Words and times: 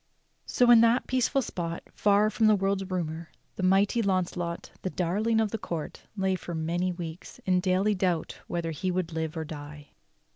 So 0.47 0.71
in 0.71 0.81
that 0.81 1.05
peaceful 1.05 1.43
spot, 1.43 1.83
far 1.93 2.31
from 2.31 2.47
the 2.47 2.55
world's 2.55 2.89
rumor, 2.89 3.29
the 3.55 3.61
mighty 3.61 4.01
Launcelot, 4.01 4.71
the 4.81 4.89
darling 4.89 5.39
of 5.39 5.51
the 5.51 5.59
court, 5.59 6.07
lay 6.17 6.33
for 6.33 6.55
many 6.55 6.91
weeks 6.91 7.37
in 7.45 7.59
daily 7.59 7.93
doubt 7.93 8.39
whether 8.47 8.71
he 8.71 8.89
would 8.89 9.13
live 9.13 9.37
or 9.37 9.45
die. 9.45 9.91